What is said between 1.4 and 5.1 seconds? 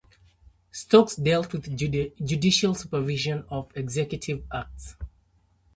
with judicial supervision of executive acts.